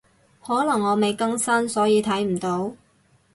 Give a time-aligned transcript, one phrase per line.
[0.43, 2.73] 可能我未更新，所以睇唔到